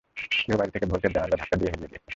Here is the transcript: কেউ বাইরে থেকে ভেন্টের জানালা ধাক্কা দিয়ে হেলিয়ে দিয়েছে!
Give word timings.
কেউ 0.45 0.55
বাইরে 0.59 0.73
থেকে 0.75 0.85
ভেন্টের 0.91 1.13
জানালা 1.15 1.39
ধাক্কা 1.41 1.55
দিয়ে 1.59 1.71
হেলিয়ে 1.71 1.89
দিয়েছে! 1.91 1.99